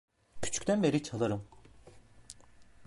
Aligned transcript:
Küçükten 0.41 0.83
beri 0.83 1.03
çalarım. 1.03 1.47